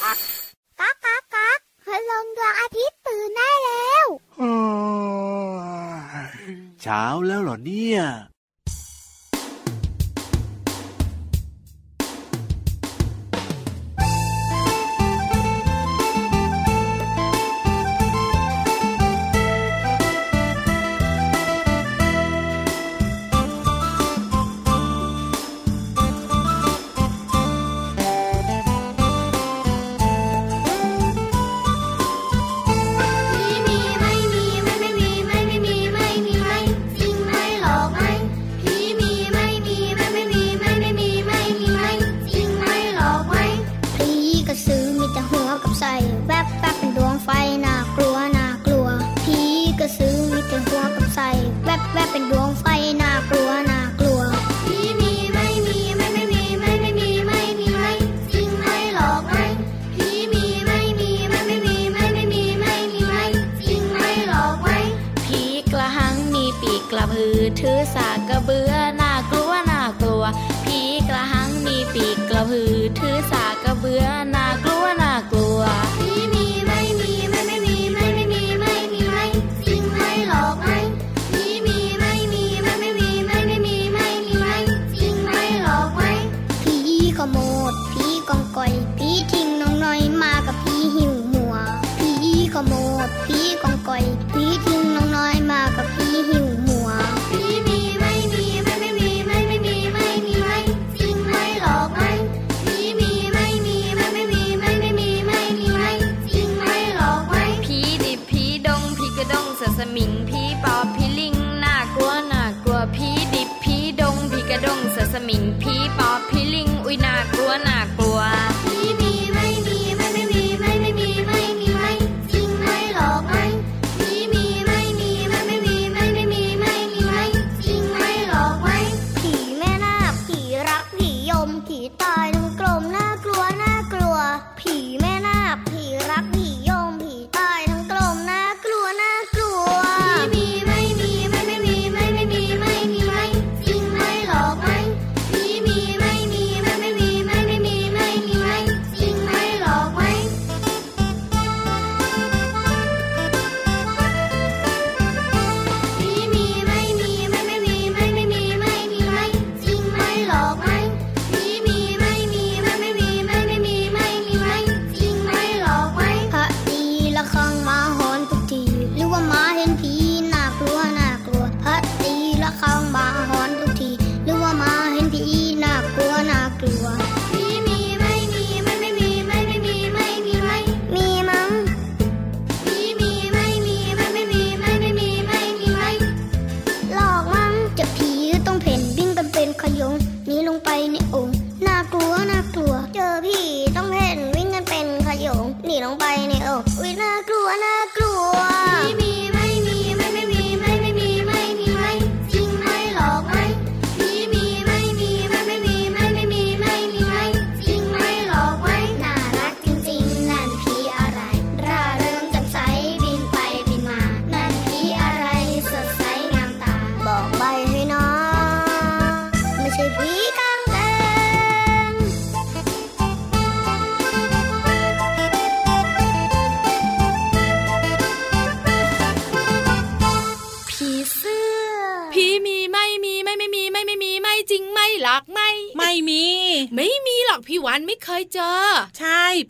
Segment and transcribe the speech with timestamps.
[0.00, 0.18] ก๊าก
[1.04, 4.06] ก๊ากก๊ากพลงดวงอาทิตย์ตื่นได้แล้ว
[6.82, 8.00] เช้าแล้วเหรอเนี่ย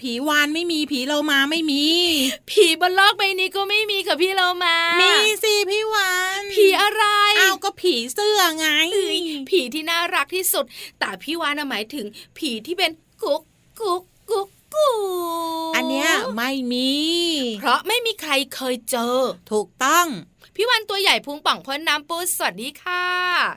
[0.03, 1.85] ผีวานไม่มีผีเรามาไม่มี
[2.51, 5.13] ผีบนโลกใบนี้ก็ไม่มีค่ะพี่เรามา มี
[5.43, 7.05] สิพี่วานผีอะไร
[7.41, 8.67] อ้าวก็ผีเสื้อไง
[9.51, 10.65] ผีที่น่ารักที่สุด
[10.99, 12.07] แต่พี่วานหมายถึง
[12.39, 12.91] ผีที่เป็น
[13.23, 13.43] กุ๊ก
[13.81, 14.89] กุ๊กกุ๊กกู
[15.77, 16.93] อันเนี้ยไม่มี
[17.61, 19.17] เพราะไม่มีใครเคยเจอ
[19.51, 20.07] ถูกต้อง
[20.57, 23.05] พี่วันตัวใหญ่พุงป่องพ้นน้ำปูสวัสดีค่ะ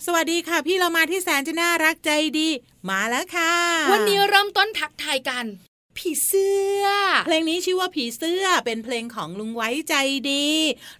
[0.05, 2.09] สวัสดีค่ะ พี่เรามาที่แสนจะน่ารักใจ
[2.39, 2.49] ดี
[2.89, 3.53] มาแล้วค่ะ
[3.91, 5.45] วันนี้เริ่มต้นทักทายกัน
[5.97, 6.85] ผีเสื้อ
[7.25, 9.95] เพลงนี้ชื่อว่าผีเสื้อเป็นเพลงของลุงไว้ใจ
[10.31, 10.47] ดี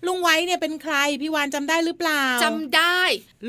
[0.06, 3.00] ลุงไว้เนี่ยเป็นใครพี่วานจำได้หรือเปล่าจำได้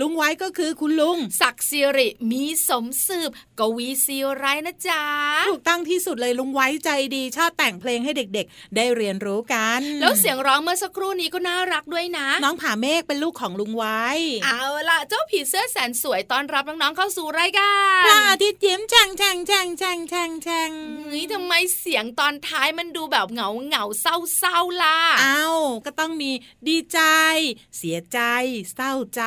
[0.01, 5.03] ลุงไว้ก็คือคุณลุง ศักดิ์สิริมีสมสืบกวีซีไรนะจ๊ะ
[5.49, 14.05] ถูกตั้งที่สุดเลยลุงไว้ใจดี ชอบแต่งเพลงให้เด็กๆ ได้เรียนรู้กัน แล้วเสียงร้องเมื่อสักครู่นี้ก็น่ารักด้วยนะ น้องผาเมฆเป็นลูกของลุงไว้
[14.45, 20.71] เอาล่ะเจ้าผีเสื้อแสนสวยต้อนรับน้องๆเข้าสู่รายการพระอาทิตย์ยิ้มแฉ่งแฉ่งแฉ่งแฉ่งแฉ่งแฉ่ง
[21.13, 26.31] นี่ททำไมเสียงตอนท้ายมันดูแบบเหงาเหงาเศร้าเศร้าล่ะอ้าวก็ต้องมี
[26.69, 27.01] ดีใจ
[27.79, 28.21] เสียใจ
[28.75, 29.23] เศร้าใจ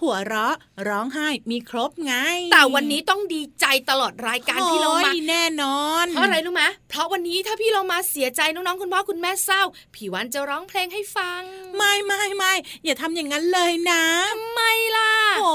[0.00, 0.56] หัวเราะ
[0.88, 2.14] ร้องไห้มีครบไง
[2.52, 9.62] แต่วันนี้ต้องดีใจตลอดรายการพี่เรามาโอ้ยแน่นอนเพราะอะไรรู้ไหมเพราะวันนี้ถ้าพี่เรามาเสียใจน้องๆคุณพ่อคุณแม่เศร้า
[9.94, 11.42] พี่วันจะร้องเพลงให้ฟัง
[11.76, 12.52] ไม่ไม่ไม่
[12.84, 14.02] อย่าทำอย่างนั้นเลยนะ
[14.32, 14.60] ทำไม
[14.96, 15.54] ล่ะโอ้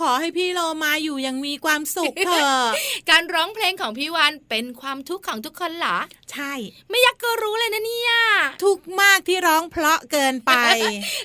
[0.00, 2.64] ขอให้พี่โลมาอยู่อยังมีความสุขเถอะ
[3.10, 5.98] การร้องเพลงของพี่วันเป็นความทุกข์ของทุกคนเหรอ
[6.32, 6.52] ใช่
[6.90, 8.12] ไม่อยากก็รู้เลยนะเนี่ย
[8.64, 10.52] ทุกข์มากที่ร้องเพราะเกินไป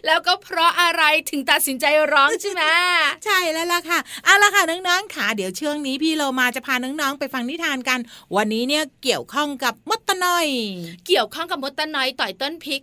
[0.06, 2.63] แล้วก็เพราะอะไรถึงตัดสินใจร้องใช่ไหม
[3.25, 8.00] ใช่แล้วล่ะค่ะเอาละค่ะน้องๆค่ะเดี๋ยวช่วงนี้พี่โลมาจะพาน้องๆไปฟังนิทานกัน
[8.35, 10.47] วันนี้เนี่ยเกี่ยวข้องกับมดตะนอย
[11.07, 12.81] เกี่ยวข้องกับมดตะนอยต่อยต้นพริก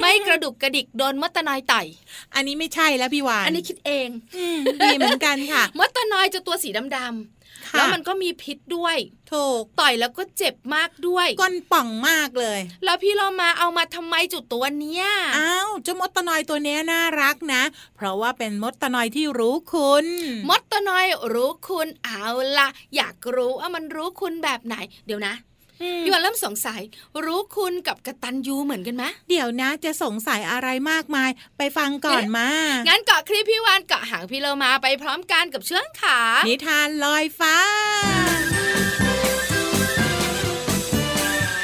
[0.00, 1.86] ไม่กระดุกกระดิกโดนมดตะนอยต่อย
[2.34, 7.35] อันนี้ไม่ใช่แล้วพี่วาน อันนี้คิดเองอืมดีเหมือนกันค่ะ มดตะนอยจะตัวสีดำๆค่ะ
[7.72, 8.96] แล้วมันก็มีพิษด้วย
[9.32, 15.04] ถูก ต่อยแล้วก็เจ็บมากด้วยก้นป่องมากเลย แล้วพี่เรามาเอามาทำไมจุดตัวเนี้ย
[15.38, 17.62] อ้าวเจ้ามดตะนอยตัวเนี้ยน่ารักนะ
[17.96, 20.06] เพราะว่าเป็นมดตะนอยที่รู้คุณ
[20.48, 22.26] มดตะนอยรู้คุณเอา
[22.58, 24.76] ละอยากรู้ว่ามันรู้คุณแบบไหน
[25.06, 25.55] เดี๋ยวนะอืม
[26.04, 26.80] พี่วันเริ่มสงสัย
[27.24, 32.48] รู้คุณกับกตันยูเหมือนกันไหมเดี๋ยวนะ จะสงสัยอะไรมากมาย ไปฟังก่อนมา
[32.88, 37.56] งั้นเกาะคลิปพี่วานเกาะหางพี่เรามาไปพร้อมกันกับเชื่องขา นิทานลอยฟ้า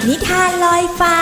[0.09, 1.17] นิทานลอยฟ้า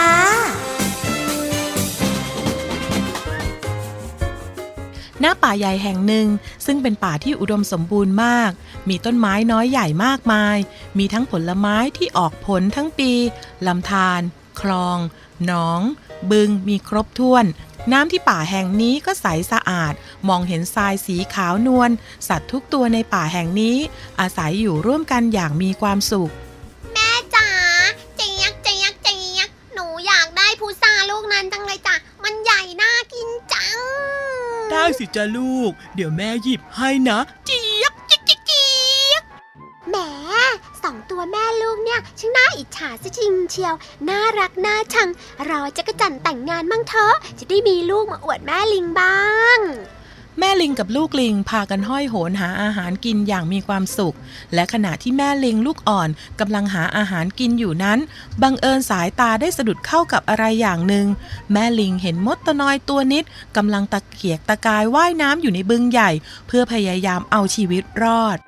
[5.24, 6.26] ณป่าใหญ่แห่งหนึ่ง
[6.66, 8.50] ซึ่งเป็นป่าที่อุดมสมบูรณ์มาก
[8.88, 10.56] มีต้นไม้น้อยใหญ่มากมาย
[10.98, 13.12] มีทั้งผลไม้ที่ออกผลทั้งปี
[13.66, 14.20] ลำธาร
[14.60, 14.98] คลอง
[15.46, 15.80] หนอง
[16.30, 17.44] บึง มีครบถ้วน
[17.92, 19.94] น้ำที่ป่าแห่งนี้ก็ใสสะอาด
[20.28, 21.90] มองเห็นทรายสีขาวนวล
[22.28, 23.76] สัตว์ทุกตัวในป่าแห่งนี้
[24.20, 26.30] อาศัยอยู่ร่วมกันอย่างมีความสุข
[26.92, 27.48] แม่จ๋า
[28.16, 31.94] เจียกเจียกเจียกหนูอยากได้พุทราลูกนั้นจังเลยจ้ะ
[32.24, 33.76] มันใหญ่น่ากินจัง
[34.70, 37.59] ได้สิจ้าลูก เดี๋ยวแม่หยิบให้นะเจี๊ยบจิ๊
[42.18, 43.74] ช่างน่าอิจฉาซะจริงเชียว
[44.08, 45.08] น่ารักน่าชัง
[45.48, 49.18] รอจะกระจันแต่งงานมั่งเถอะ จะได้มีลูกมาอวดแม่ลิงบ้า
[49.58, 49.60] ง
[50.38, 54.16] แม่ลิงกับลูกลิงพากันห้อยโหนหาอาหารกินอย่างมีความสุข
[54.54, 56.08] และขณะที่แม่ลิงลูกอ่อน
[56.40, 57.98] กำลังหาอาหารกินอยู่นั้น
[58.42, 61.06] บังเอิญสายตาได้สะดุดเข้ากับอะไรอย่างหนึ่ง
[61.52, 63.24] แม่ลิงเห็นมดตะนอยตัวนิด
[63.56, 66.10] กำลังตะเกียกตะกายว่ายน้ำอยู่ในบึงใหญ่
[66.46, 68.38] เพื่อพยายามเอาชีวิตรอด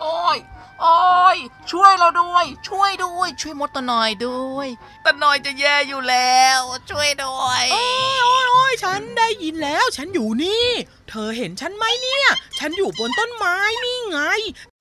[0.00, 0.38] โอ้ย
[0.82, 1.38] โอ้ย
[1.70, 4.68] ช่วยเราด้วย ช่วยด้วย ช่วยมดตะนอยด้วย
[5.04, 7.84] ตะนอยจะแย่อยู่แล้ว ช่วยด้วยโอ้
[8.14, 10.66] ยโอ้ยโอ้ยฉันได้ยินแล้ว ฉันอยู่นี่
[11.08, 12.26] เธอเห็นฉันไหมเนี่ย
[12.58, 14.20] ฉันอยู่บนต้นไม้นี่ไง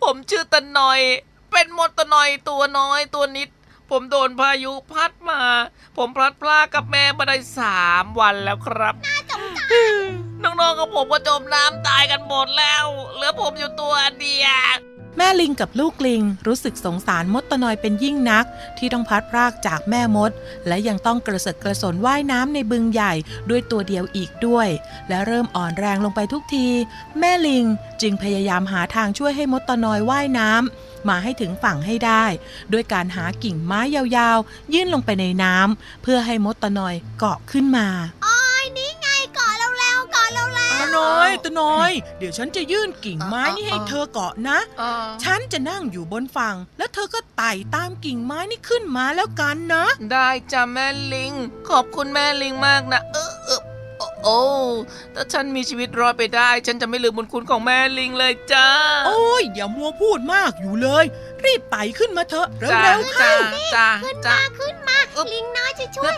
[0.01, 0.99] ผมชื่อตะนอย
[1.51, 3.49] เป็นมดตะนอยตัวน้อยตัวนิด
[3.89, 5.41] ผมโดนพายุพัดมา
[5.97, 8.95] ผมพลัดพรากกับแม่มาได้สามวันแล้วครับ
[10.43, 18.45] น้องๆกับผมก็จมน้ำตายกันหมดแล้ว เหลือผมอยู่ตัวเดียว แม่ลิงกับลูกลิงรู้สึกสงสารมดตะนอยเป็นยิ่งนัก
[18.77, 20.31] ที่ต้องพัดพรากจากแม่มด
[20.67, 23.13] และยังต้องกระเสกกระสนว่ายน้ำในบึงใหญ่
[23.49, 24.67] ด้วยตัวเดียวอีกด้วย
[25.09, 26.67] และเริ่มอ่อนแรงลงไปทุกที
[27.19, 27.65] แม่ลิง
[28.01, 32.25] จึงพยายามหาทางช่วยให้มดตะนอยว่ายน้ำมาให้ถึงฝั่งให้ได้
[32.73, 37.87] ด้วยการหากิ่งไม้ยาวๆ ยื่นลงไปในน้ำเพื่อให้มดตะนอยเกาะขึ้นมา
[38.25, 44.59] อ้ยนี่าะเราแล้วตะนอยตะนอย เดี๋ยวฉันจะยื่นกิ่งไม้นี่ให้เธอเกาะนะ
[45.23, 51.33] ฉันจะนั่งอยู่บนฝั่ง แล้วเธอก็ไต่ตามกิ่งไม้นี่ขึ้นมาแล้วกันนะ ได้จ้ะแม่ลิง
[51.69, 53.61] ขอบคุณแม่ลิงมากนะเออเออ
[53.97, 54.39] โอ้โอ้
[55.15, 58.67] ถ้าฉันมีชีวิตรอดไปได้ ฉันจะไม่ลืมบุญคุณของแม่ลิงเลยจ้า
[59.07, 61.05] โอ้ย อย่ามัวพูดมากอยู่เลย
[61.45, 63.33] รีบไต่ขึ้นมาเถอะจ้าเร็วๆเข้า
[63.75, 64.97] จ้าจ้าขึ้นจ้ามา ขึ้นมา
[65.33, 66.15] ลิงน้อยจะช่วย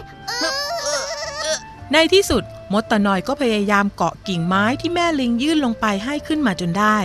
[1.92, 6.98] ในที่สุดมดตะนอยก็พยายามเกาะกิ่งไม้ที่แม่ลิงยื่นลงไปให้ขึ้นมาจนได้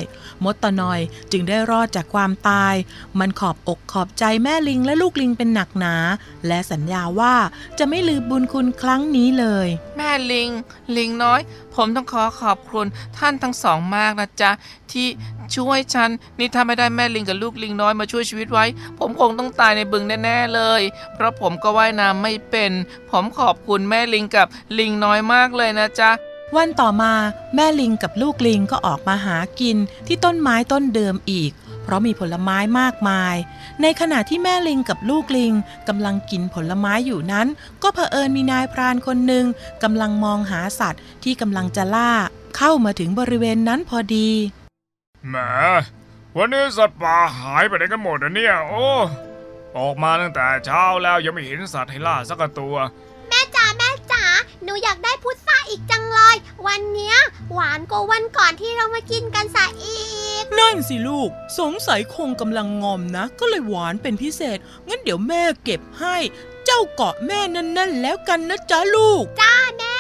[0.45, 1.01] มดตะนอย
[1.33, 2.75] จึงได้รอดจากความตาย
[3.19, 5.95] มันขอบอกขอบใจแม่ลิงและลูกลิงเป็นหนักหนา
[6.47, 7.35] และสัญญาว่า
[7.79, 10.51] จะไม่ลืมบุญคุณครั้งนี้เลย แม่ลิง
[10.97, 11.41] ลิงน้อย
[11.75, 12.87] ผมต้องขอขอบคุณ
[13.19, 14.51] ท่านทั้งสองมากนะจ๊ะ
[14.93, 15.07] ที่
[15.57, 18.65] ช่วยฉัน นี่ถ้าไม่ได้แม่ลิงกับลูกลิงน้อยมาช่วยชีวิตไว้
[18.99, 20.83] ผมคงต้องตายในบึงแน่ๆเลย
[21.15, 22.73] เพราะผมก็ว่ายน้ำไม่เป็น
[23.11, 24.47] ผมขอบคุณแม่ลิงกับ
[24.79, 26.11] ลิงน้อยมากเลยนะจ๊ะ
[26.57, 27.13] วันต่อมา
[27.55, 29.77] แม่ลิงกับลูกลิงก็ออกมาหากิน
[30.07, 31.53] ที่ต้นไม้ต้นเดิมอีก
[31.83, 33.37] เพราะมีผลไม้มากมาย
[33.83, 35.53] ในขณะที่แม่ลิงกับลูกลิง
[35.89, 37.47] กำลังกินผลไม้อยู่นั้น
[37.83, 39.45] ก็เผอิญมีนายพรานคนหนึ่ง
[39.83, 42.13] กำลังมองหาสัตว์ที่กำลังจะล่า
[42.57, 44.31] เข้ามาถึงบริเวณนั้นพอดี
[45.27, 45.37] แหม
[46.37, 48.87] วันนี้สัตว์ป่าหายไปไหนกันหมดอะเนี่ย โอ้
[49.79, 52.77] ออกมาตั้งแต่เช้าแล้วยังไม่เห็นสัตว์ให้ล่าสักตัว
[53.29, 54.23] แม่จ๋าแม่จ๋า
[54.65, 57.17] หนูอยากได้พุทราอีกจังเลย วันเนี้ย
[57.53, 60.01] หวานกว่าวันก่อนที่เรามากินกันซะอี
[60.43, 64.59] ก นั่นสิลูก สงสัยคงกำลังงอมนะ ก็เลยหวานเป็นพิเศษ
[64.89, 66.17] งั้นเดี๋ยวแม่เก็บให้
[66.65, 69.97] เจ้าเกาะแม่นั่นๆแล้วกันนะจ๊ะลูก จ้าแม่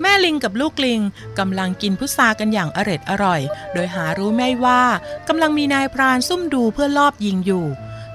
[0.00, 1.00] แม่ลิงกับลูกลิง
[1.38, 3.40] กำลังกินพุทรากันอย่างอร็ดอร่อย
[3.72, 4.82] โดยหารู้ไม่ว่า
[5.28, 7.66] กำลังมีนายพรานซุ่มดูเพื่อลอบยิงอยู่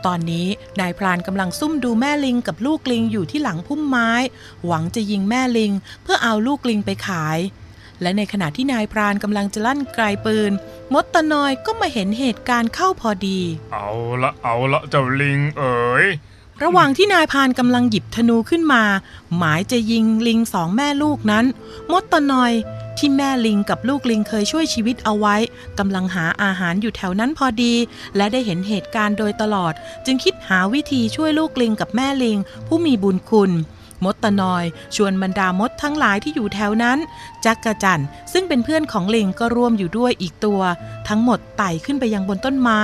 [0.05, 0.47] ตอนนี้
[0.79, 4.11] นายพรานกำลังซุ่มดูแม่ลิงกับลูกลิงอยู่ที่หลังพุ่มไม้
[4.65, 5.71] หวังจะยิงแม่ลิง
[6.03, 7.39] เพื่อเอาลูกลิงไปขาย
[8.01, 10.51] และในขณะที่นายพรานกำลังจะลั่นไกลปืน
[10.93, 13.39] มดตะนอยก็มาเห็นเหตุการณ์เข้าพอดี
[13.73, 13.89] เอา
[14.23, 16.05] ละเอาละเจ้าลิงเอ๋ย
[16.63, 18.83] ระหว่างที่นายพานกำลังหยิบธนูขึ้นมา
[19.37, 21.45] หมายจะยิงลิงสองแม่ลูกนั้น
[21.91, 22.53] มดตะนอย
[22.97, 25.35] ที่แม่ลิงกับลูกลิงเคยช่วยชีวิตเอาไว้
[25.79, 27.73] กำลังหาอาหารอยู่แถวนั้นพอดี
[28.15, 29.73] และได้เห็นเหตุการณ์โดยตลอด
[30.05, 33.51] จึงคิดหาวิธีช่วยลูกลิงกับแม่ลิง ผู้มีบุญคุณ
[34.03, 34.63] มดตะนอย
[34.95, 36.97] ชวนบรรดามดทั้งหลายที่อยู่แถวนั้น
[37.45, 40.61] จักกะจันซึ่งเป็นเพื่อนของลิงก็ร่วมอยู่ด้วยอีกตัว
[41.07, 42.81] ทั้งหมดไต่ขึ้นไปยังบนต้นไม้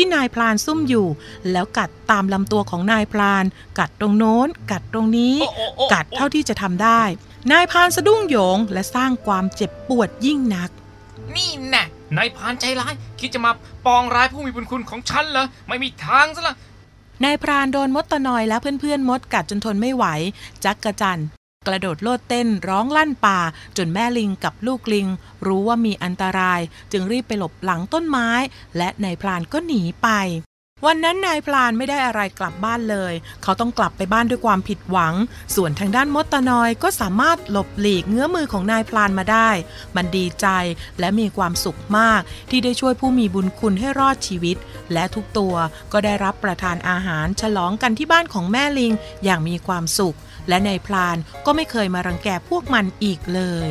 [0.00, 1.06] ที่นายพลานซุ่มอยู่
[1.52, 3.44] แล้วกัดตามลำตัวของนายพลาน
[3.78, 7.02] กัดตรงโน้น กัดตรงนี้โอ้โอ้โอ้กัดเท่าที่จะทำได้
[7.52, 10.70] นายพรานสะดุ้งโหยงและสร้างความเจ็บปวดยิ่งนัก
[11.36, 11.84] นี่แน่
[12.16, 13.52] นายพรานใจร้าย คิดจะมา
[13.86, 16.54] ปองร้ายผู้มีบุญคุณของฉันเหรอไม่มีทางซะละ
[17.24, 20.04] นายพรานโดนมดตะนอยและเพื่อนๆมดกัดจนทนไม่ไหว
[20.64, 21.20] จักกะจัน
[21.68, 23.38] กระโดดโลดเต้นร้องลั่นป่า
[23.76, 25.06] จนแม่ลิงกับลูกลิง
[25.46, 26.60] รู้ว่ามีอันตราย
[26.92, 28.28] จึงรีบไปหลบหลังต้นไม้
[28.76, 30.08] และนายพรานก็หนีไป
[30.86, 35.14] วันนั้นนายพรานไม่ได้อะไรกลับบ้านเลย เขาต้องกลับไปบ้านด้วยความผิดหวัง
[35.54, 39.50] ส่วนทางด้านมดตะนอยก็สามารถหลบหลีกเงื้อมือของนายพรานมาได้
[39.96, 40.46] มันดีใจ
[41.00, 42.20] และมีความสุขมาก
[42.50, 44.56] ที่ได้ช่วยผู้มีบุญคุณให้รอดชีวิต
[44.92, 45.54] และทุกตัว
[45.92, 48.92] ก็ได้รับประทานอาหารฉลองกันที่บ้านของแม่ลิง
[49.24, 50.16] อย่างมีความสุข
[50.48, 53.70] และนายพรานก็ไม่เคยมารังแกพวกมันอีกเลย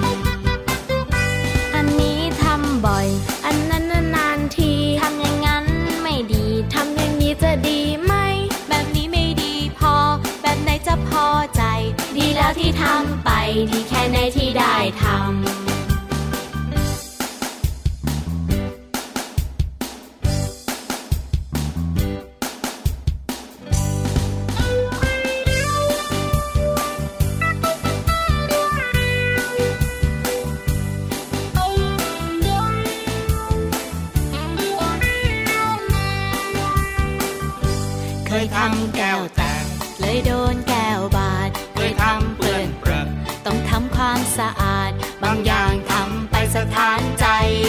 [13.69, 15.15] ดีแค่ไหนที่ได้ทำ
[38.27, 39.65] เคยทำแก้วแตก
[39.99, 40.70] เลยโดน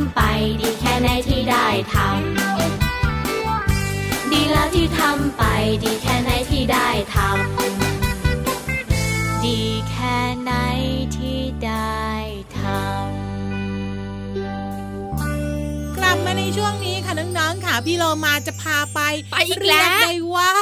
[0.00, 0.20] ำไป
[0.60, 5.42] ดีแค่ไหนที่ได้ทำดีแล้วที่ทำไป
[5.84, 10.52] ดีแค่ไหนที่ได้ทำดีแค่ไหน
[11.16, 12.00] ที่ได้
[12.58, 12.70] ทำ
[15.96, 20.52] กลับมาในช่วงนี้ค่ะน้องๆค่ะพี่โลมาจะพาไปไปอีกแล้วเรียได้ว่า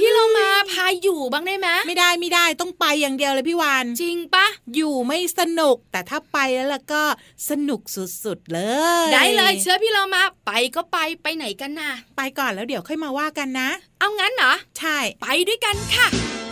[0.00, 0.48] พี่เรามา
[0.80, 7.02] พาอยู่บ้างได้ไหมไม่ได้ไม่ได้ต้องไปอย่างเดียวเลยพี่วานจริงปะอยู่ไม่สนุกแต่ถ้าไปแล้วล่ะก็
[7.50, 7.80] สนุก
[8.24, 8.60] สุดๆเล
[9.06, 13.68] ย ได้เลยเชื่อพี่เรามาไปก็ไปไปไหนกันน่ะไปก่อนแล้วเดี๋ยวค่อยมาว่ากันนะ
[13.98, 16.49] เอางั้นเหรอใช่ ไปด้วยกันค่ะ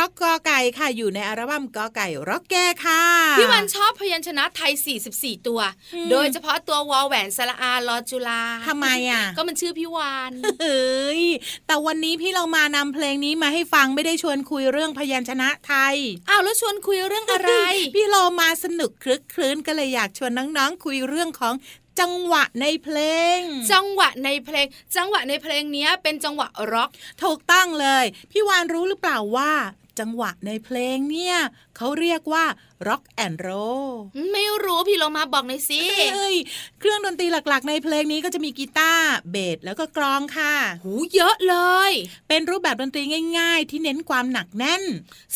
[0.00, 3.02] ร็อกกอไก่ค่ะอยู่ในอัลบั้มกอไก่ร็อกแกค่ะ
[3.38, 4.72] พี่วันชอบพยัญชนะไทย
[5.10, 5.60] 44 ตัว
[5.94, 11.22] อืมโดยเฉพาะตัววอแหวนสระอาลอจุฬาทำไมอะ ก็มันชื่อพี่วานเฮ้ย
[11.66, 15.96] แต่วันนี้พี่เรามานำเพลงนี้มาให้ฟังไม่ได้ชวนคุยเรื่องพยัญชนะไทย
[16.28, 17.50] อ้าวแล้วชวนคุยเรื่องอะไร
[17.94, 21.54] พี่โลมาสนุกคลึกคลื้นก็เลยอยากชวนน้องๆคุยเรื่องของ
[22.00, 22.98] จังหวะในเพล
[23.36, 23.38] ง
[23.72, 26.90] จังหวะในเพลง จังหวะในเพลงเนี้ยเป็นจังหวะร็อก
[27.22, 29.52] ถูกต้องเลย พี่วานรู้หรือเปล่าว่า
[30.00, 31.36] จังหวะในเพลงเนี่ย
[31.76, 32.44] เขาเรียกว่า
[32.88, 33.90] rock and roll
[34.32, 35.80] ไม่รู้พี่เรามาบอกหน่อยสิ
[36.14, 36.36] เอ้ย
[36.80, 41.56] เครื่องดนตรีหลักๆ ในเพลงนี้ก็จะมีกีตาร์เบสแล้วก็กลองค่ะ หูเยอะเล
[41.90, 41.92] ย
[42.28, 43.02] เป็นรูปแบบดนตรี
[43.38, 44.82] ง่าย ๆ ที่เน้นความหนักแน่น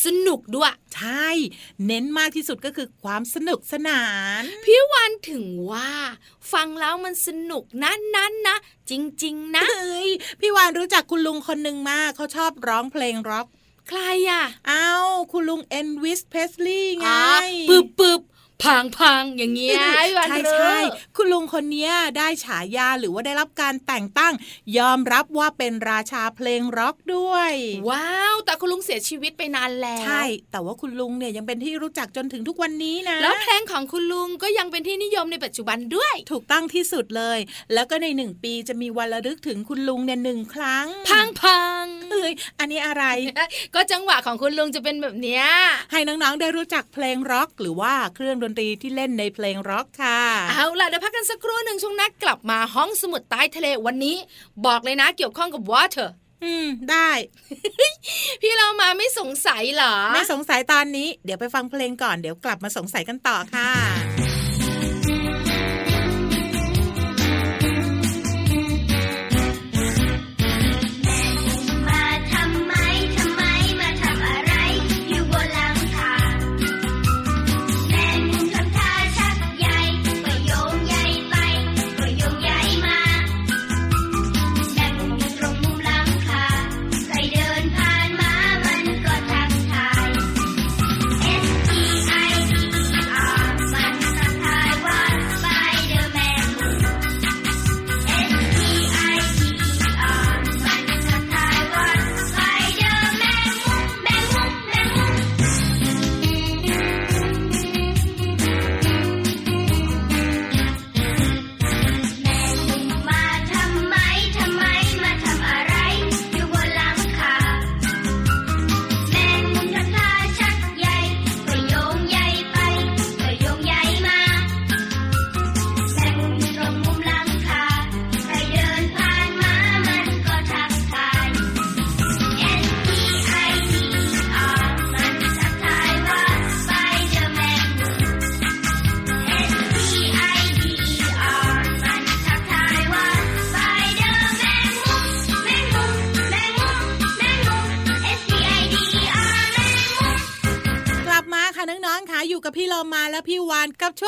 [0.05, 1.29] สนุกด้วย ใช่
[1.87, 4.03] เน้นมากที่สุดก็คือความสนุกสนา
[4.41, 5.91] น พี่วันถึงว่า
[6.53, 8.57] ฟังแล้วมันสนุกนะนั้นนะ
[8.89, 8.91] จ
[9.23, 13.47] ริง ๆ นะเอ้ยพี่วานรู้จักคุณลุงคนหนึ่งมากเขาชอบร้องเพลงร็อก
[13.89, 17.19] ใครอะอ้าวคุณลุงเอ็นวิสเพสลีย์ไงอ๋อ
[17.69, 18.21] ปึ๊บปึ๊บ
[18.63, 20.77] พังพังอย่างเงี้ยพี่วันใช่รู้ใช่
[21.15, 24.33] คุณลุงคนเนี้ยได้ฉายาหรือว่าได้รับการแต่งตั้ง
[24.77, 27.51] ยอมรับว่าเป็นราชาเพลงร็อกด้วย
[27.89, 37.39] ว้าว แต่คุณลุงเสียชีวิตไปนานแล้วใช่ แต่ว่าคุณลุงเนี่ยยังเป็นที่รู้จักจนถึงทุกวันนี้นะ แล้วเพลงของคุณลุงก็ยังเป็นที่นิยมในปัจจุบันด้วย ถูกต้องที่สุดเลย
[37.73, 43.03] แล้วก็ในหนึ่งปีจะมีวันระลึกถึงคุณลุงเนี่ยหนึ่งครั้ง พังพังเอ้ยอันนี้อะไร
[43.75, 45.43] ก็จังหวะของคุณลุงจะเป็นแบบเนี้ย
[45.91, 54.15] ให้น้องๆได้รู้จักเพลงร็อกหรือว่าเครื่องดนตรีที่เล่นในเพลงร็อกค่ะเอาล่ะเดี๋ยวพักกันสักครู่หนึ่งช่วงนักกลับมาห้องสมุดใต้ทะเลวันนี้
[54.65, 56.09] บอกเลยนะเกี่ยวข้องกับ water
[56.43, 57.09] อืม ได้
[58.41, 63.69] พี่เรามาไม่สงสัยเหรอ ไม่สงสัยตอนนี้ เดี๋ยวไปฟังเพลงก่อนเดี๋ยวกลับมาสงสัยกันต่อค่ะ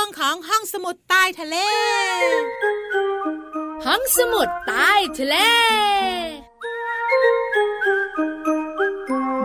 [0.08, 1.58] วงของห้องสมุดใต้ทะเล
[3.86, 5.36] ห้องสมุดใต้ทะเล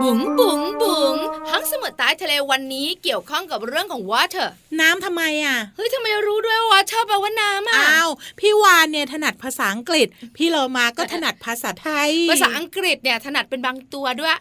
[0.01, 0.59] บุ๋งบุ๋ง
[1.83, 4.47] บุ๋งห้องสมุดใต้ทะเลวันนี้เกี่ยวข้องกับเรื่องของ water
[4.81, 14.35] น้ำทำไมอะเฮ้ยทำไมรู้ด้วยว่า water แปลว่าน้ำอะอ้าวพี่วานเนี่ยถนัดภาษาอังกฤษ พี่เรามาก็ถนัดภาษาไทย ภาษาอังกฤษเนี่ยถนัดเป็นบางตัวด้วย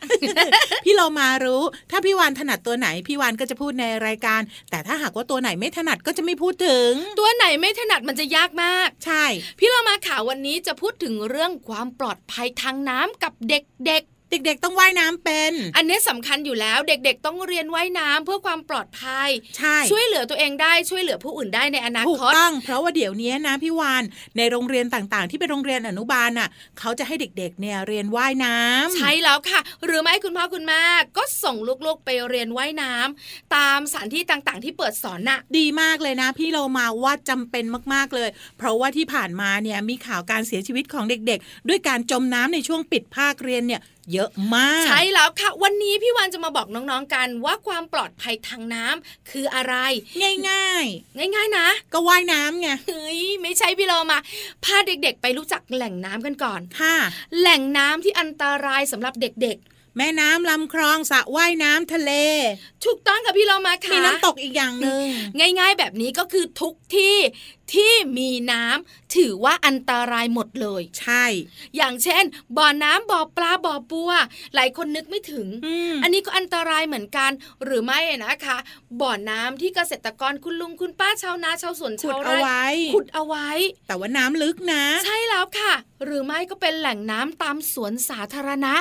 [0.85, 9.25] พี่เรามารู้ ถ้าพี่วานถนัดตัวไหนพี่วานก็จะพูดในรายการ แต่ถ้าหากว่าตัวไหนไม่ถนัดก็จะไม่พูดถึง ตัวไหนไม่ถนัดมันจะยากมาก ใช่
[9.59, 24.03] พี่เรามาข่าววันนี้จะพูดถึงเรื่องความปลอดภัยทางน้ำกับเด็ก เด็กๆต้องว่ายน้ำเป็นๆอันนี้สำคัญอยู่แล้วเด็กๆต้องเรียนว่ายน้ำเพื่อความปลอดภัยใช่ช่วยเหลือตัวเองได้ช่วยเหลือผู้อื่นได้ในอนาถูกคตต้องเพราะว่าเดี๋ยวนี้นะพี่วาน
[24.37, 30.83] ในโรงเรียนต่างๆ ที่เป็นโรงเรียนอนุบาลน่ะเขาจะให้เด็กๆเนี่ยเรียนว่ายน้ำใช่แล้วค่ะ หรือไม่คุณพ่อคุณแม่
[31.17, 37.65] ก็ส่งลูกๆไปเรียนว่ายน้ำตามสถานที่ต่างๆ ที่เปิดสอนน่ะ ดีมากเลยนะ พี่เรามาว่าจำเป็น
[37.95, 49.75] มากๆเลย เพราะว่าที่ผ่านมาเนี่ยมีข่าวการเสียชีวิตของเด็กๆ ด้วยการจมน้ำในช่วงปิดภาคเรียนเนี่ยเยอะมาก ใช่แล้วค่ะ วันนี้พี่วันจะมาบอกน้องๆกันว่าความปลอดภัยทางน้ำคืออะไร
[50.49, 50.87] ง่าย
[51.35, 54.19] ง่าย ๆ นะๆก็ว่ายน้ำไงเฮ้ยไม่ใช่พี่เรามา
[54.65, 56.97] พาเด็กๆ ไปรู้จักแหล่งน้ำกันก่อนค่ะ
[57.39, 59.59] แหล่งน้ำที่อันตรายสำหรับเด็ก
[59.99, 65.05] แม่น้ำลำคลองสระว่ายน้ำทะเลๆถูกต้องกับพี่เรามาค่ะ มีน้ำตกอีกอย่างหนึ่ง
[65.61, 67.17] ง่าย ๆ แบบนี้ก็คือทุกที่
[67.75, 71.25] ที่มีน้ำถือว่าอันตรายหมดเลย ใช่
[71.77, 72.25] อย่างเช่น
[72.57, 74.11] บ่อน้ำบ่อปลาบ่อปัว
[74.55, 77.31] หลายคนนึกไม่ถึงอืมอันนี้ก็อันตรายเหมือนกัน
[77.65, 78.57] หรือไม่นะคะ
[79.01, 83.49] บ่อน้ำที่เกษตรกรคุณลุงคุณป้าชาวนาชาวสวนขุดชาวเอาไร่ไว้ขุดเอาไว้
[83.87, 88.75] แต่ว่าน้ำลึกนะ ใช่แล้วค่ะ หรือไม่ก็เป็นแหล่งน้ำตามสวนสาธารณะ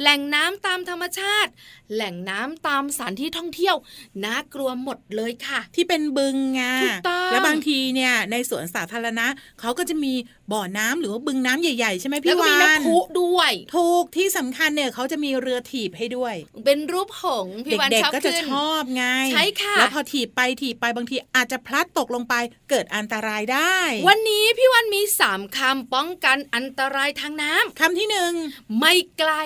[0.00, 1.50] แหล่งน้ำตามธรรมชาติ
[1.94, 3.76] แหล่งน้ำตามสถานที่ท่องเที่ยว
[4.24, 9.26] น่ากลัวหมดเลยค่ะ ที่เป็นบึงไงถูกต้องแล้วบางทีเนี่ยในสวนสาธารณะ
[9.60, 10.14] เขาก็จะมี
[10.52, 22.34] บ่อน้ำหรือว่าบึงน้ำใหญ่ๆ ใช่ไหมแล้วพี่ก็วามีนน้ำพุด้วย ถูกที่สำคัญเนี่ยเขาจะมีเรือถีบให้ด้วย เป็นรูปหงส์พี่วันเด็กชอบๆก็จะขึ้นชอบไงใช่ค่ะแล้วพอถีบไปถีบไปบางทีอาจจะพลัดตกลงไป
[22.70, 23.76] เกิดอันตรายได้
[24.08, 28.32] วันนี้พี่วันมีสามคำป้องกันอันตรายทางน้ำคำที่หนึ่ง
[28.80, 29.44] ไม่ใกล้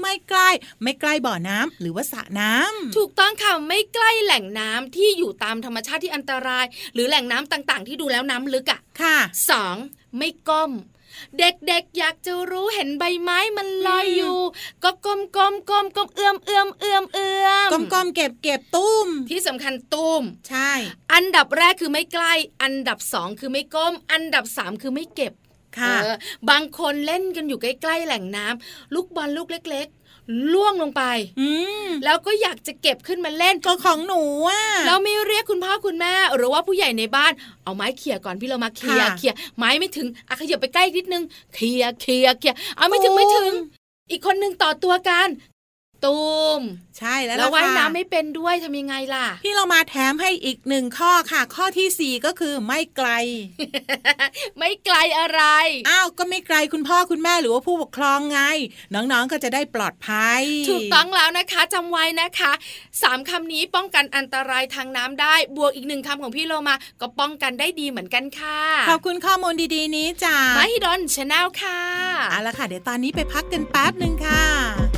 [0.00, 0.48] ไม่ใกล้
[0.82, 9.16] ไม่ใกล้บ่อน้ำหรือว่าสระน้ำถูกต้องค่ะไม่ใกล้แหล่งน้ำที่อยู่ตามธรรมชาติที่อันตราย หรือแหล่งน้ำต่างๆ ที่ดูแล้วน้ำลึกอะค่ะ
[9.50, 9.76] สอง
[10.16, 10.72] ไม่ก้ม
[11.38, 14.38] เด็กๆ อยากจะรู้เห็นใบไม้มันลอยอยู่
[14.82, 20.72] ก็ก้มก้มก้มก้มเอื้อมเอื้อมเอื้อมเอื้อมก้มๆเก็บเก็บตุ้ม ที่สำคัญตุ้ม ใช่
[21.12, 22.32] อันดับแรกคือไม่ใกล้
[22.62, 25.32] อันดับสองคือไม่ก้ม อันดับสามคือไม่เก็บ
[25.80, 26.16] ค่ะเออ
[26.50, 31.02] บางคนเล่นกันอยู่ใกล้ๆแหล่งน้ำลูกบอลลูกเล็ก ๆ ล่วงลงไป
[31.40, 31.48] อื
[31.86, 37.32] มแล้วก็อยากจะเก็บขึ้นมาเล่นก็ของหนูอะแล้วไม่เรียกคุณพ่อคุณแม่ หรือว่าผู้ใหญ่ในบ้าน
[37.64, 41.22] เอาไม้เขี่ยก่อนพี่เรามาเขี่ยค่ะเขี่ยไม้ไม่ถึงอะขยับไปใกล้นิดนึง
[41.54, 43.52] เขี่ยเขี่ยเขี่ยเอาไม่ถึงไม่ถึง
[44.10, 45.28] อีกคนนึงต่อตัวกัน
[46.06, 46.20] ตู
[46.58, 46.60] ม
[46.98, 53.10] ใช่แล้วแล้วล่ะว่ายค่ะน้ำไม่เป็นด้วยทำยังไงล่ะ พี่เรามาแถมให้อีกหนึ่งข้อค่ะ ข้อที่สี่ก็คือไม่ไกล
[54.58, 55.42] ไม่ไกลอะไร
[55.88, 58.40] อ้าวก็ไม่ไกลคุณพ่อคุณแม่หรือว่าผู้ปกครองไง
[58.94, 62.52] น้องๆก็จะได้ปลอดภัย ถูกต้องแล้วนะคะจำไว้นะคะ
[63.02, 71.80] สามคำนี้ป้องกันอันตรายทางน้ำได้ บวกอีกหนึ่งคำของพี่โลมาก็ป้องกันได้ดีเหมือนกันค่ะ ขอบคุณข้อมูลดีๆนี้จ้า Mahidol Channel ค่ะ
[72.30, 74.95] เอาละค่ะ เดี๋ยวตอนนี้ไปพักกันแป๊บหนึ่งค่ะ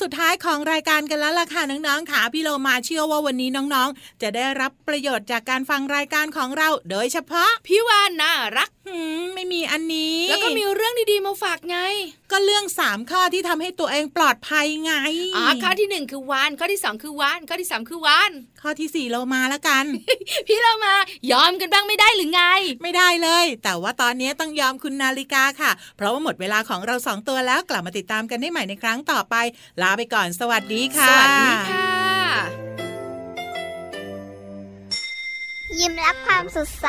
[0.00, 8.70] สุดท้ายของรายการกันแล้วล่ะค่ะน้องๆค่ะพี่โลมาเชื่อว่าวันนี้น้องๆ จะได้รับประโยชน์จากการฟังรายการของเรา โดยเฉพาะพี่วานน่ารัก
[9.34, 11.78] ไม่มีอันนี้ แล้วก็มีเรื่องดีๆมาฝากไง
[12.30, 14.92] ก็เรื่องสามข้อที่ทำให้ตัวเองปลอดภัยไง
[15.36, 19.84] อ๋อข้อที่หนึ่งคือวานข้อที่สองคือวานข้อที่สามคือวานข้อที่สี่เรามาแล้วกัน
[20.46, 20.94] พี่เรามา
[21.32, 22.42] ยอมกันบ้างไม่ได้หรือไง
[22.82, 29.34] ไม่ได้เลย แต่ว่าตอนนี้ต้องยอมคุณนาฬิกาค่ะ เพราะว่าหมดเวลาของเราสองตัวแล้วกลับมาติดตามกันได้ใหม่ในครั้งต่อไป
[29.82, 31.90] ลาไปก่อนสวัสดีสค่ะวัสดีค่ะ
[35.78, 36.88] ยิ้มรับความสดใส